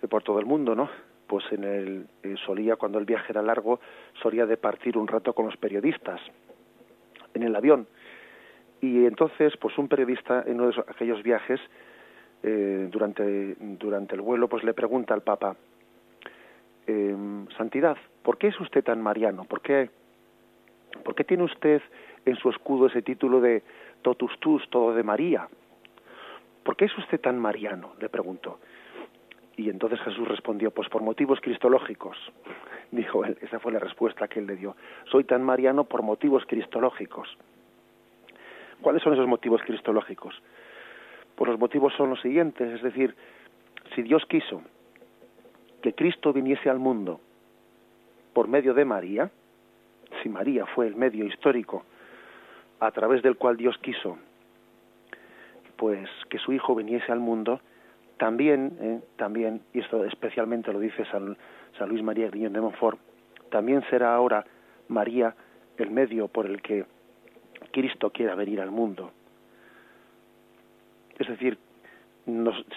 [0.09, 0.89] por todo el mundo, ¿no?
[1.27, 3.79] Pues en el eh, solía cuando el viaje era largo
[4.21, 6.21] solía de partir un rato con los periodistas
[7.33, 7.87] en el avión
[8.79, 11.59] y entonces pues un periodista en uno de aquellos viajes
[12.43, 15.55] eh, durante durante el vuelo pues le pregunta al Papa
[16.87, 19.45] em, Santidad ¿por qué es usted tan mariano?
[19.45, 19.89] ¿por qué
[21.03, 21.81] por qué tiene usted
[22.25, 23.63] en su escudo ese título de
[24.01, 25.47] totus tus todo de María?
[26.63, 27.93] ¿por qué es usted tan mariano?
[27.99, 28.59] le preguntó
[29.57, 32.17] y entonces Jesús respondió, pues por motivos cristológicos.
[32.91, 34.75] Dijo él, esa fue la respuesta que él le dio.
[35.09, 37.37] Soy tan mariano por motivos cristológicos.
[38.81, 40.41] ¿Cuáles son esos motivos cristológicos?
[41.35, 43.15] Pues los motivos son los siguientes, es decir,
[43.93, 44.61] si Dios quiso
[45.85, 47.19] que Cristo viniese al mundo
[48.33, 49.29] por medio de María,
[50.23, 51.83] si María fue el medio histórico
[52.79, 54.17] a través del cual Dios quiso
[55.75, 57.59] pues que su hijo viniese al mundo,
[58.17, 61.37] también, eh, también, y esto especialmente lo dice San,
[61.77, 62.97] San Luis María Griñón de Montfort,
[63.51, 64.43] también será ahora
[64.87, 65.35] María
[65.77, 66.85] el medio por el que
[67.71, 69.11] Cristo quiera venir al mundo.
[71.19, 71.59] Es decir,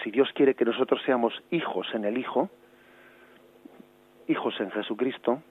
[0.02, 2.50] si Dios quiere que nosotros seamos hijos en el Hijo,
[4.28, 5.42] hijos en Jesucristo,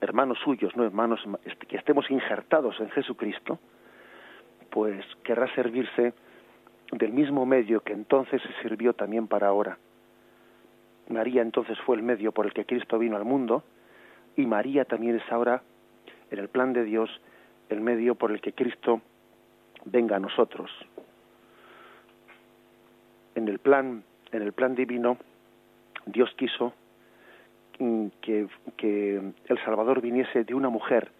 [0.00, 1.20] hermanos suyos, no hermanos,
[1.68, 3.58] que estemos injertados en Jesucristo,
[4.70, 6.12] pues querrá servirse
[6.92, 9.78] del mismo medio que entonces se sirvió también para ahora.
[11.08, 13.64] María entonces fue el medio por el que Cristo vino al mundo
[14.36, 15.62] y María también es ahora,
[16.30, 17.10] en el plan de Dios,
[17.70, 19.00] el medio por el que Cristo
[19.84, 20.70] venga a nosotros.
[23.34, 25.16] En el plan, en el plan divino,
[26.06, 26.74] Dios quiso
[28.20, 28.48] que,
[29.48, 31.10] el Salvador viniese de una mujer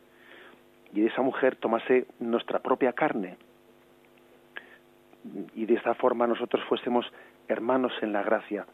[0.92, 3.36] y de esa mujer tomase nuestra propia carne
[5.54, 7.06] y de esta forma nosotros fuésemos
[7.48, 8.66] hermanos en la gracia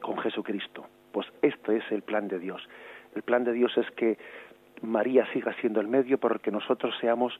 [0.00, 0.86] con Jesucristo.
[1.12, 2.62] Pues esto es el plan de Dios.
[3.14, 4.18] El plan de Dios es que
[4.82, 7.38] María siga siendo el medio por que nosotros seamos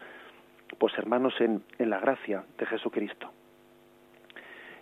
[0.79, 3.31] pues hermanos en, en la gracia de Jesucristo.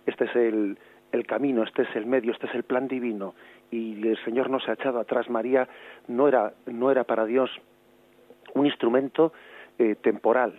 [0.05, 0.77] Este es el,
[1.11, 3.33] el camino, este es el medio, este es el plan divino
[3.71, 5.29] y el Señor no se ha echado atrás.
[5.29, 5.67] María
[6.07, 7.49] no era, no era para Dios
[8.53, 9.33] un instrumento
[9.77, 10.53] eh, temporal,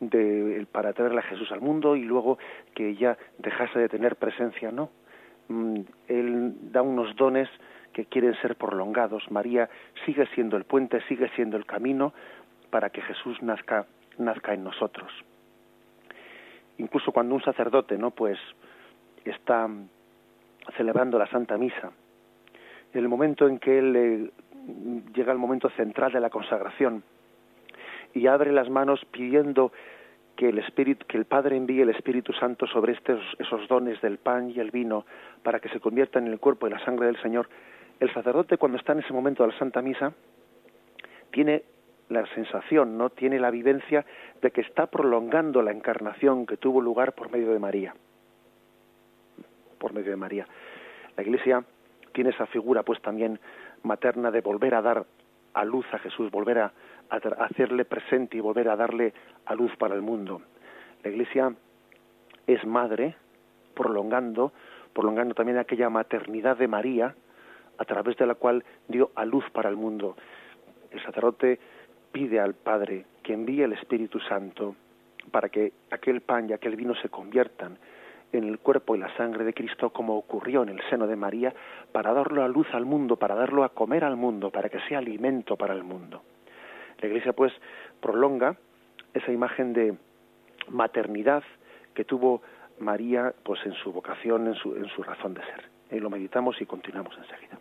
[0.00, 2.38] de, para traerle a Jesús al mundo y luego
[2.74, 4.90] que ella dejase de tener presencia, no.
[5.48, 7.48] Mm, él da unos dones
[7.92, 9.30] que quieren ser prolongados.
[9.30, 9.68] María
[10.04, 12.12] sigue siendo el puente, sigue siendo el camino
[12.70, 13.86] para que Jesús nazca,
[14.18, 15.10] nazca en nosotros.
[16.78, 18.10] Incluso cuando un sacerdote, ¿no?
[18.10, 18.38] Pues
[19.24, 19.68] está
[20.76, 21.92] celebrando la Santa Misa,
[22.94, 24.32] el momento en que él
[25.14, 27.02] llega el momento central de la consagración,
[28.14, 29.72] y abre las manos pidiendo
[30.36, 34.18] que el Espíritu, que el Padre envíe el Espíritu Santo sobre estos, esos dones del
[34.18, 35.04] pan y el vino
[35.42, 37.48] para que se conviertan en el cuerpo y la sangre del Señor.
[38.00, 40.12] El sacerdote cuando está en ese momento de la Santa Misa
[41.30, 41.64] tiene
[42.08, 44.04] la sensación, no tiene la vivencia
[44.40, 47.94] de que está prolongando la encarnación que tuvo lugar por medio de María.
[49.78, 50.46] Por medio de María.
[51.16, 51.64] La Iglesia
[52.14, 53.38] tiene esa figura pues también
[53.82, 55.04] materna de volver a dar
[55.52, 56.72] a luz a Jesús, volver a,
[57.10, 59.12] hacerle presente y volver a darle
[59.44, 60.40] a luz para el mundo.
[61.02, 61.54] La Iglesia
[62.46, 63.14] es madre,
[63.74, 64.52] prolongando,
[64.92, 67.14] prolongando también aquella maternidad de María,
[67.76, 70.16] a través de la cual dio a luz para el mundo.
[70.90, 71.58] El sacerdote
[72.12, 74.76] pide al Padre que envíe el Espíritu Santo
[75.30, 77.76] para que aquel pan y aquel vino se conviertan
[78.38, 81.54] en el cuerpo y la sangre de Cristo como ocurrió en el seno de María,
[81.92, 84.98] para darlo a luz al mundo, para darlo a comer al mundo, para que sea
[84.98, 86.22] alimento para el mundo.
[87.00, 87.52] La Iglesia pues
[88.00, 88.56] prolonga
[89.12, 89.94] esa imagen de
[90.68, 91.42] maternidad
[91.94, 92.42] que tuvo
[92.78, 95.68] María pues en su vocación, en su, en su razón de ser.
[95.90, 97.58] Y lo meditamos y continuamos enseguida.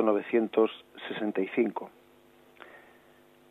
[0.00, 1.90] Dice el punto 965.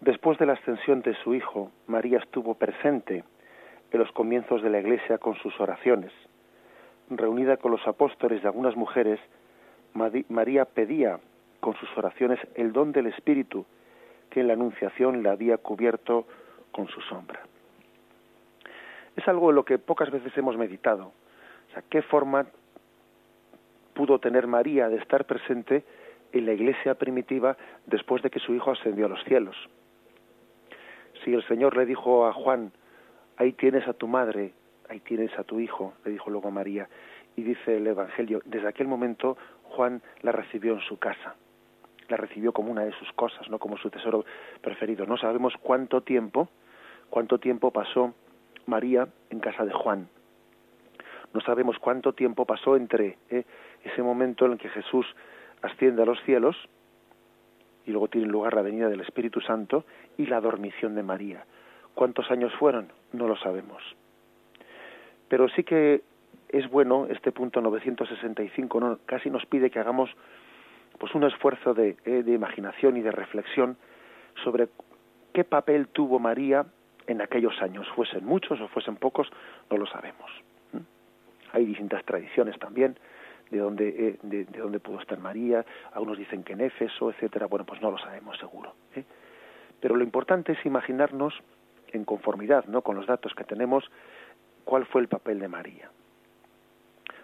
[0.02, 3.24] Después de la ascensión de su hijo, María estuvo presente
[3.92, 6.12] en los comienzos de la Iglesia con sus oraciones.
[7.10, 9.20] Reunida con los apóstoles y algunas mujeres,
[9.94, 11.20] María pedía
[11.60, 13.66] con sus oraciones el don del Espíritu
[14.30, 16.26] que en la Anunciación le había cubierto
[16.72, 17.42] con su sombra.
[19.16, 21.12] Es algo en lo que pocas veces hemos meditado.
[21.70, 22.46] O sea, ¿qué forma
[23.94, 25.84] pudo tener María de estar presente
[26.32, 29.56] en la iglesia primitiva después de que su hijo ascendió a los cielos?
[31.24, 32.72] Si el Señor le dijo a Juan,
[33.38, 34.54] ahí tienes a tu madre,
[34.90, 36.88] ahí tienes a tu hijo, le dijo luego María,
[37.36, 41.36] y dice el Evangelio, desde aquel momento Juan la recibió en su casa,
[42.08, 44.26] la recibió como una de sus cosas, no como su tesoro
[44.62, 45.06] preferido.
[45.06, 46.50] No sabemos cuánto tiempo,
[47.10, 48.14] cuánto tiempo pasó
[48.66, 50.10] María en casa de Juan.
[51.34, 53.44] No sabemos cuánto tiempo pasó entre eh,
[53.84, 55.06] ese momento en el que Jesús
[55.62, 56.56] asciende a los cielos
[57.86, 59.86] y luego tiene lugar la venida del Espíritu Santo
[60.18, 61.46] y la dormición de María.
[61.96, 62.92] ¿Cuántos años fueron?
[63.14, 63.82] No lo sabemos.
[65.28, 66.02] Pero sí que
[66.50, 69.00] es bueno este punto 965, ¿no?
[69.06, 70.10] casi nos pide que hagamos
[70.98, 73.78] pues un esfuerzo eh, de imaginación y de reflexión
[74.44, 74.70] sobre
[75.34, 76.66] qué papel tuvo María
[77.08, 79.28] en aquellos años, fuesen muchos o fuesen pocos,
[79.70, 80.30] no lo sabemos.
[81.52, 82.98] Hay distintas tradiciones también
[83.52, 87.66] de dónde, eh, de, dónde pudo estar María, algunos dicen que en Éfeso, etcétera, bueno,
[87.66, 88.74] pues no lo sabemos seguro.
[88.96, 89.04] ¿eh?
[89.80, 91.34] Pero lo importante es imaginarnos
[91.92, 92.82] en conformidad ¿no?
[92.82, 93.90] con los datos que tenemos
[94.64, 95.90] cuál fue el papel de María.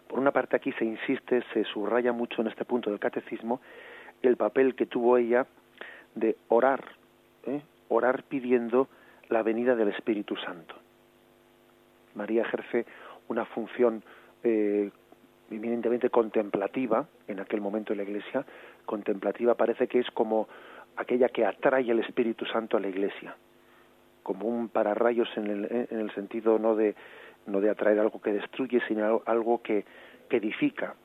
[0.08, 3.62] Por una parte aquí se insiste, se subraya mucho en este punto del catecismo
[4.22, 5.46] el papel que tuvo ella
[6.16, 6.84] de orar,
[7.46, 7.62] ¿eh?
[7.90, 8.88] orar pidiendo
[9.30, 10.76] la venida del Espíritu Santo.
[12.16, 12.86] María ejerce
[13.28, 14.04] una función
[15.52, 18.46] eminentemente contemplativa en aquel momento en la Iglesia.
[18.86, 20.48] Contemplativa parece que es como
[20.98, 23.36] aquella que atrae el Espíritu Santo a la Iglesia,
[24.24, 26.96] como un pararrayos en el, en el sentido no de,
[27.48, 29.86] no de atraer algo que destruye, sino algo que,
[30.30, 30.96] que edifica,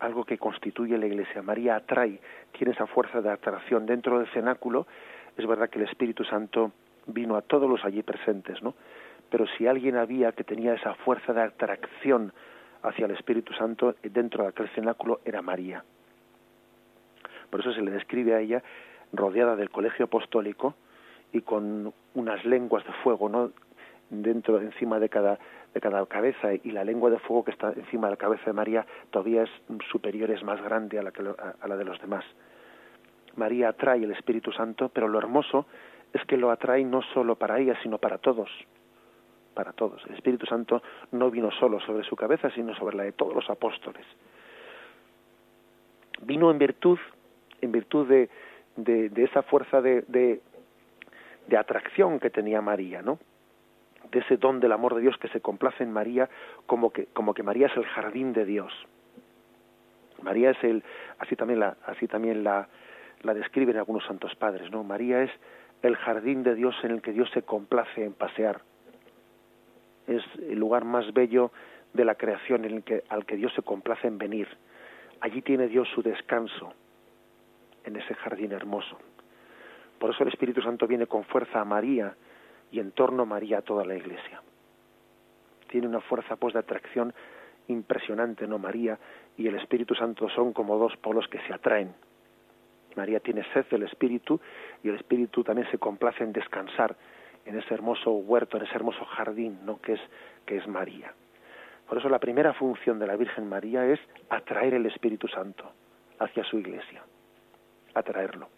[0.00, 1.42] algo que constituye la Iglesia.
[1.42, 2.18] María atrae,
[2.52, 4.86] tiene esa fuerza de atracción dentro del cenáculo.
[5.36, 6.72] Es verdad que el Espíritu Santo
[7.06, 8.74] vino a todos los allí presentes, ¿no?
[9.30, 12.32] Pero si alguien había que tenía esa fuerza de atracción
[12.82, 15.84] hacia el Espíritu Santo dentro de aquel cenáculo era María.
[17.50, 18.62] Por eso se le describe a ella
[19.12, 20.74] rodeada del colegio apostólico
[21.32, 23.50] y con unas lenguas de fuego, ¿no?
[24.10, 25.38] dentro encima de cada
[25.72, 28.52] de cada cabeza y la lengua de fuego que está encima de la cabeza de
[28.52, 29.50] María todavía es
[29.90, 32.24] superior, es más grande a la, que, a la de los demás.
[33.36, 35.66] María atrae el Espíritu Santo, pero lo hermoso
[36.12, 38.50] es que lo atrae no solo para ella, sino para todos.
[39.54, 40.02] Para todos.
[40.06, 40.82] El Espíritu Santo
[41.12, 44.06] no vino solo sobre su cabeza, sino sobre la de todos los apóstoles.
[46.22, 46.98] Vino en virtud,
[47.60, 48.28] en virtud de,
[48.76, 50.40] de, esa fuerza de, de,
[51.48, 53.18] de atracción que tenía María, ¿no?
[54.10, 56.28] de ese don del amor de Dios que se complace en María
[56.66, 58.72] como que como que María es el jardín de Dios.
[60.22, 60.82] María es el
[61.18, 62.68] así también la así también la
[63.22, 64.82] la describen algunos santos padres, ¿no?
[64.82, 65.30] María es
[65.82, 68.62] el jardín de Dios en el que Dios se complace en pasear.
[70.10, 71.52] Es el lugar más bello
[71.92, 74.48] de la creación en el que, al que Dios se complace en venir.
[75.20, 76.72] Allí tiene Dios su descanso,
[77.84, 78.98] en ese jardín hermoso.
[80.00, 82.16] Por eso el Espíritu Santo viene con fuerza a María
[82.72, 84.42] y en torno a María a toda la Iglesia.
[85.68, 87.14] Tiene una fuerza pues de atracción
[87.68, 88.58] impresionante, ¿no?
[88.58, 88.98] María
[89.36, 91.94] y el Espíritu Santo son como dos polos que se atraen.
[92.96, 94.40] María tiene sed del Espíritu
[94.82, 96.96] y el Espíritu también se complace en descansar
[97.44, 99.80] en ese hermoso huerto, en ese hermoso jardín, ¿no?
[99.80, 100.00] que es
[100.46, 101.12] que es María.
[101.88, 105.70] Por eso la primera función de la Virgen María es atraer el Espíritu Santo
[106.18, 107.02] hacia su iglesia,
[107.94, 108.48] atraerlo.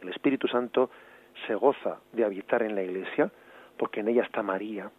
[0.00, 0.90] El Espíritu Santo
[1.46, 3.30] se goza de habitar en la iglesia
[3.76, 4.90] porque en ella está María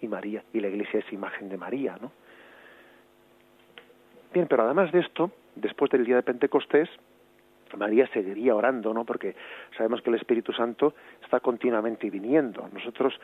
[0.00, 2.12] y María y la iglesia es imagen de María, ¿no?
[4.32, 6.88] Bien, pero además de esto, después del día de Pentecostés,
[7.76, 9.04] María seguiría orando, ¿no?
[9.04, 9.34] Porque
[9.76, 12.68] sabemos que el Espíritu Santo está continuamente viniendo.
[12.72, 13.14] Nosotros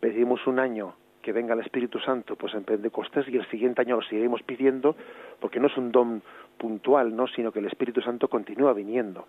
[0.00, 3.96] pedimos un año que venga el Espíritu Santo, pues en Pentecostés y el siguiente año
[3.96, 4.96] lo seguiremos pidiendo,
[5.40, 6.22] porque no es un don
[6.58, 7.28] puntual, ¿no?
[7.28, 9.26] Sino que el Espíritu Santo continúa viniendo.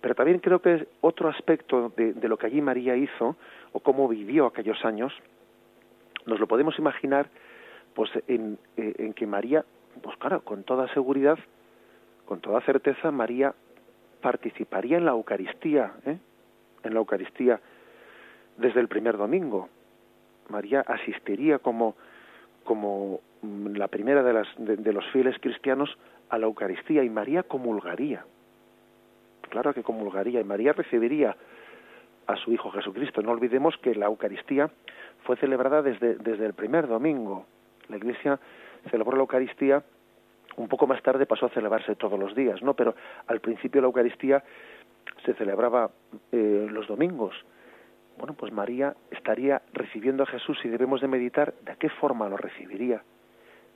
[0.00, 3.36] Pero también creo que otro aspecto de, de lo que allí María hizo
[3.72, 5.12] o cómo vivió aquellos años,
[6.26, 7.28] nos lo podemos imaginar,
[7.94, 9.64] pues en, eh, en que María,
[10.02, 11.38] pues claro, con toda seguridad,
[12.24, 13.54] con toda certeza, María
[14.24, 16.16] participaría en la Eucaristía, ¿eh?
[16.82, 17.60] en la Eucaristía
[18.56, 19.68] desde el primer domingo.
[20.48, 21.94] María asistiría como,
[22.64, 25.94] como la primera de, las, de, los fieles cristianos
[26.30, 28.24] a la Eucaristía y María comulgaría.
[29.50, 31.36] Claro que comulgaría y María recibiría
[32.26, 33.20] a su Hijo Jesucristo.
[33.20, 34.70] No olvidemos que la Eucaristía
[35.24, 37.44] fue celebrada desde, desde el primer domingo.
[37.90, 38.40] La Iglesia
[38.90, 39.84] celebró la Eucaristía,
[40.56, 42.74] un poco más tarde pasó a celebrarse todos los días, ¿no?
[42.74, 42.94] Pero
[43.26, 44.42] al principio la Eucaristía
[45.24, 45.90] se celebraba
[46.32, 47.34] eh, los domingos.
[48.18, 52.36] Bueno, pues María estaría recibiendo a Jesús y debemos de meditar de qué forma lo
[52.36, 53.02] recibiría,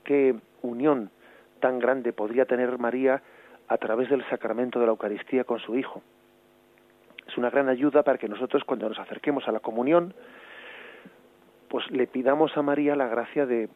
[0.03, 1.11] qué unión
[1.59, 3.21] tan grande podría tener María
[3.67, 6.01] a través del sacramento de la Eucaristía con su Hijo.
[7.27, 10.13] Es una gran ayuda para que nosotros cuando nos acerquemos a la comunión,
[11.67, 13.69] pues le pidamos a María la gracia de,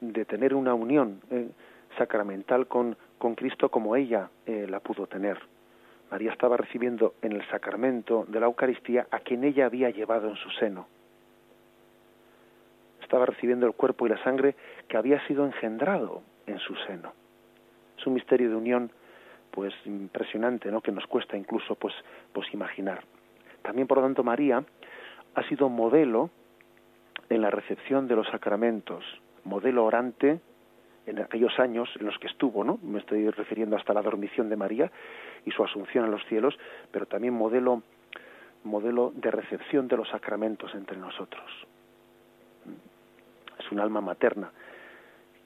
[0.00, 1.48] de tener una unión eh,
[1.96, 5.38] sacramental con, con Cristo como ella eh, la pudo tener.
[6.10, 10.36] María estaba recibiendo en el sacramento de la Eucaristía a quien ella había llevado en
[10.36, 10.88] su seno.
[13.00, 14.56] Estaba recibiendo el cuerpo y la sangre
[14.88, 17.12] que había sido engendrado en su seno.
[17.96, 18.90] Es un misterio de unión
[19.50, 20.80] pues impresionante, ¿no?
[20.80, 21.94] que nos cuesta incluso pues
[22.32, 23.02] pues imaginar.
[23.62, 24.64] También por lo tanto María
[25.34, 26.30] ha sido modelo
[27.28, 29.04] en la recepción de los sacramentos,
[29.44, 30.40] modelo orante
[31.10, 32.78] en aquellos años en los que estuvo, ¿no?
[32.82, 34.90] Me estoy refiriendo hasta la dormición de María
[35.44, 36.58] y su asunción a los cielos,
[36.90, 37.82] pero también modelo
[38.62, 41.50] modelo de recepción de los sacramentos entre nosotros.
[43.58, 44.50] Es un alma materna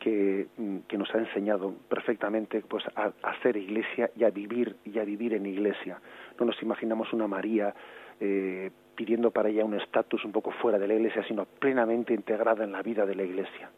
[0.01, 0.49] que,
[0.89, 5.05] que nos ha enseñado perfectamente pues a, a, ser iglesia y a vivir y a
[5.05, 6.01] vivir en iglesia.
[6.41, 7.73] No nos imaginamos una María
[8.21, 12.65] eh, pidiendo para ella un estatus un poco fuera de la iglesia, sino plenamente integrada
[12.65, 13.71] en la vida de la iglesia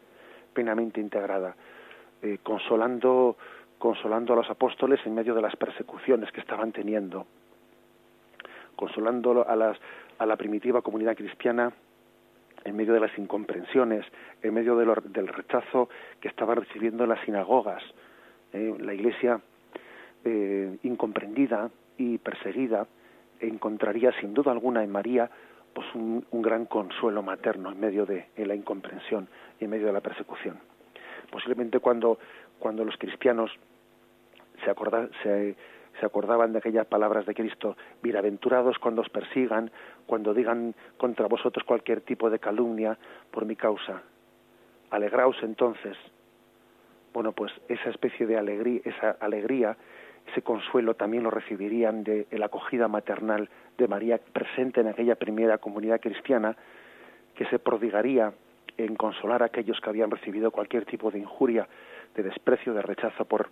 [0.57, 1.55] plenamente integrada,
[2.21, 3.37] eh, consolando,
[3.77, 7.27] consolando a los apóstoles en medio de las persecuciones que estaban teniendo,
[8.75, 9.77] consolando a, las,
[10.17, 11.71] a la primitiva comunidad cristiana
[12.63, 14.05] en medio de las incomprensiones,
[14.41, 15.89] en medio del rechazo
[16.19, 17.83] que estaba recibiendo las sinagogas,
[18.53, 19.39] eh, la iglesia
[20.25, 22.87] eh, incomprendida y perseguida
[23.39, 25.29] encontraría sin duda alguna en María
[25.73, 29.27] pues un, gran consuelo materno en medio de la incomprensión
[29.59, 30.57] y en medio de la persecución.
[31.31, 32.19] Posiblemente cuando,
[32.59, 33.51] cuando los cristianos
[34.63, 34.73] se,
[35.23, 35.55] se,
[35.99, 39.71] se acordaban de aquellas palabras de Cristo, bienaventurados cuando os persigan,
[40.05, 42.97] cuando digan contra vosotros cualquier tipo de calumnia
[43.31, 44.01] por mi causa.
[44.89, 45.97] Alegraos entonces.
[47.13, 49.75] Bueno, pues esa especie de alegría, esa alegría,
[50.31, 55.57] ese consuelo también lo recibirían de la acogida maternal de María presente en aquella primera
[55.57, 56.55] comunidad cristiana
[57.35, 58.33] que se prodigaría
[58.77, 61.67] en consolar a aquellos que habían recibido cualquier tipo de injuria,
[62.15, 63.49] de desprecio, de rechazo por,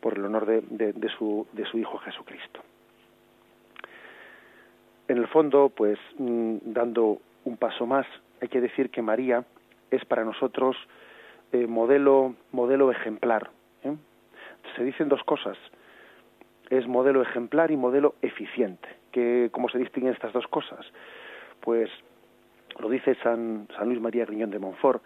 [0.00, 2.60] por el honor de, de, su, de su Hijo Jesucristo.
[5.08, 8.06] En el fondo, pues mm, dando un paso más,
[8.40, 9.44] hay que decir que María
[9.90, 10.76] es para nosotros
[11.52, 13.50] eh, modelo, modelo ejemplar.
[13.84, 13.94] ¿eh?
[14.76, 15.58] Se dicen dos cosas,
[16.70, 20.84] es modelo ejemplar y modelo eficiente que, ¿Cómo se distinguen estas dos cosas?
[21.60, 21.88] Pues
[22.78, 25.02] lo dice San, San Luis María Griñón de Montfort,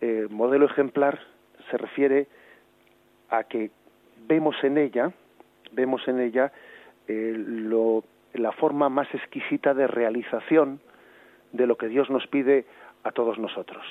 [0.00, 1.20] eh, modelo ejemplar
[1.70, 2.26] se refiere
[3.30, 3.70] a que
[4.26, 5.12] vemos en ella,
[5.72, 6.52] vemos en ella
[7.08, 10.80] eh, lo, la forma más exquisita de realización
[11.52, 12.64] de lo que Dios nos pide
[13.04, 13.84] a todos nosotros.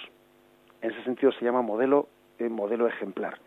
[0.81, 2.09] En ese sentido se llama modelo,
[2.39, 3.39] eh, modelo ejemplar.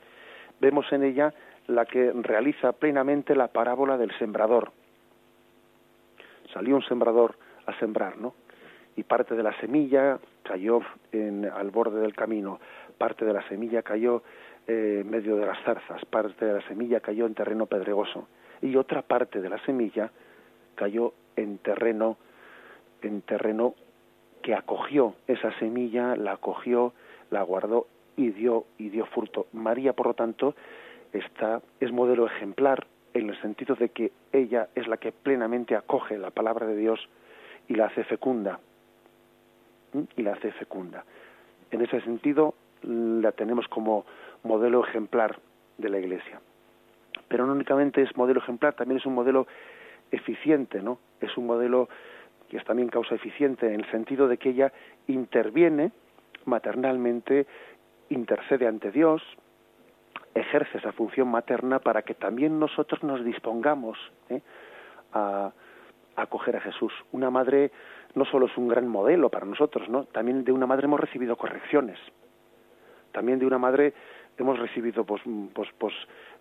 [0.60, 1.34] Vemos en ella
[1.66, 4.72] la que realiza plenamente la parábola del sembrador,
[6.52, 7.36] salió un sembrador
[7.66, 8.34] a sembrar, ¿no?
[8.96, 10.80] Y parte de la semilla cayó
[11.12, 12.60] en, al borde del camino,
[12.96, 14.22] parte de la semilla cayó
[14.66, 18.26] eh, en medio de las zarzas, parte de la semilla cayó en terreno pedregoso
[18.62, 20.10] y otra parte de la semilla
[20.74, 22.16] cayó en terreno
[23.02, 23.74] en terreno
[24.42, 26.92] que acogió esa semilla, la acogió,
[27.30, 27.86] la guardó
[28.16, 29.46] y dio y dio fruto.
[29.52, 30.54] María, por lo tanto,
[31.12, 36.18] está es modelo ejemplar en el sentido de que ella es la que plenamente acoge
[36.18, 37.08] la palabra de Dios
[37.68, 38.60] y la hace fecunda.
[40.16, 41.04] Y la hace fecunda.
[41.70, 44.04] En ese sentido, la tenemos como
[44.42, 45.38] modelo ejemplar
[45.78, 46.40] de la Iglesia.
[47.28, 49.46] Pero no únicamente es modelo ejemplar, también es un modelo
[50.10, 50.98] eficiente, ¿no?
[51.20, 51.88] Es un modelo
[52.48, 54.72] que es también causa eficiente en el sentido de que ella
[55.08, 55.90] interviene
[56.44, 57.46] maternalmente,
[58.08, 59.22] intercede ante Dios,
[60.34, 64.40] ejerce esa función materna para que también nosotros nos dispongamos ¿eh?
[65.12, 65.52] a,
[66.16, 66.92] acoger a Jesús.
[67.12, 67.70] Una madre
[68.14, 70.04] no solo es un gran modelo para nosotros, ¿no?
[70.04, 71.98] También de una madre hemos recibido correcciones.
[73.12, 73.94] También de una madre
[74.38, 75.22] hemos recibido pues,
[75.54, 75.94] pues, pues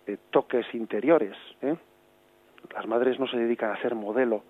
[0.06, 1.36] eh, toques interiores.
[1.62, 1.76] ¿eh?
[2.74, 4.42] Las madres no se dedican a ser modelo,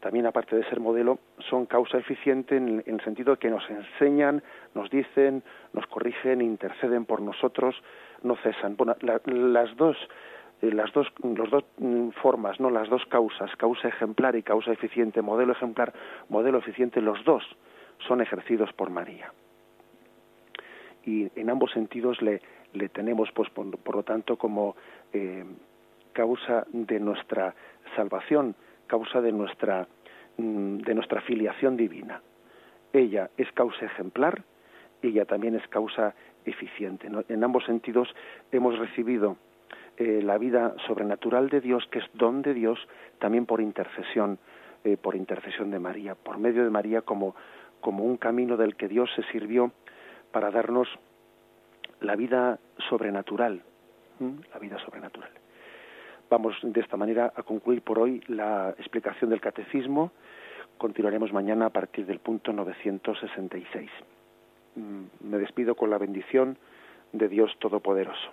[0.00, 1.18] también aparte de ser modelo,
[1.48, 4.42] son causa eficiente en, el sentido de que nos enseñan,
[4.74, 5.42] nos dicen,
[5.72, 7.74] nos corrigen, interceden por nosotros,
[8.22, 8.76] no cesan.
[8.76, 9.96] Bueno, las dos
[10.60, 15.22] las dos los dos mm, formas, no las dos causas, causa ejemplar y causa eficiente,
[15.22, 15.92] modelo ejemplar,
[16.28, 17.44] modelo eficiente, los dos
[18.06, 19.32] son ejercidos por María.
[21.04, 22.40] Y en ambos sentidos le,
[22.72, 24.74] le tenemos, pues, por, lo tanto, como
[25.12, 25.44] eh,
[26.12, 27.54] causa de nuestra
[27.94, 28.54] salvación,
[28.86, 29.86] causa de nuestra,
[30.38, 32.22] mm, de nuestra filiación divina.
[32.92, 34.42] Ella es causa ejemplar,
[35.02, 37.08] ella también es causa eficiente.
[37.28, 38.08] En ambos sentidos
[38.52, 39.36] hemos recibido
[39.96, 42.78] eh, la vida sobrenatural de Dios, que es don de Dios,
[43.18, 44.38] también por intercesión,
[44.82, 47.36] eh, por intercesión de María, por medio de María como,
[47.80, 49.72] como un camino del que Dios se sirvió
[50.32, 50.88] para darnos
[52.00, 53.62] la vida sobrenatural,
[54.52, 55.30] la vida sobrenatural.
[56.28, 60.10] Vamos de esta manera a concluir por hoy la explicación del catecismo.
[60.78, 63.90] Continuaremos mañana a partir del punto 966.
[64.74, 66.58] Mm, me despido con la bendición
[67.12, 68.32] de Dios Todopoderoso.